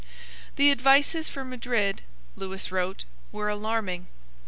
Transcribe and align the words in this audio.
The 0.55 0.71
advices 0.71 1.29
from 1.29 1.51
Madrid, 1.51 2.01
Lewis 2.35 2.71
wrote, 2.71 3.03
were 3.31 3.49
alarming. 3.49 4.07